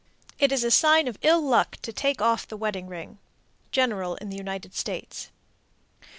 It 0.39 0.51
is 0.51 0.63
a 0.63 0.71
sign 0.71 1.07
of 1.07 1.19
ill 1.21 1.43
luck 1.43 1.77
to 1.83 1.93
take 1.93 2.23
off 2.23 2.47
the 2.47 2.57
wedding 2.57 2.87
ring. 2.87 3.19
_General 3.71 4.17
in 4.17 4.29
the 4.31 4.35
United 4.35 4.73
States. 4.73 5.29